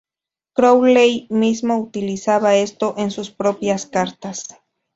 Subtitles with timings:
[0.55, 4.45] Crowley mismo utilizaba esto en sus propias cartas.